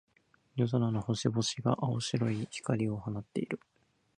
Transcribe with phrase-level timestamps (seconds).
[0.55, 3.59] 夜空の星々が、青白い光を放っている。